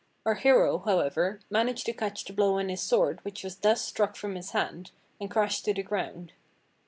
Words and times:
Our 0.25 0.33
hero, 0.33 0.79
however, 0.79 1.41
managed 1.51 1.85
to 1.85 1.93
catch 1.93 2.25
the 2.25 2.33
blow 2.33 2.57
on 2.57 2.69
his 2.69 2.81
sword 2.81 3.23
which 3.23 3.43
was 3.43 3.57
thus 3.57 3.83
struck 3.83 4.15
from 4.15 4.33
his 4.33 4.49
hand, 4.49 4.89
and 5.19 5.29
crashed 5.29 5.63
to 5.65 5.75
the 5.75 5.83
ground. 5.83 6.33